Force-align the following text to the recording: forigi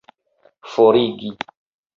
forigi 0.71 1.29